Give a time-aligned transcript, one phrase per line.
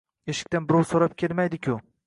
[0.33, 1.81] Eshikdan birov so‘rab kelmaydi-ku!